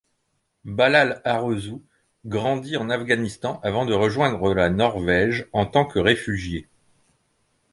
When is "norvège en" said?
4.71-5.67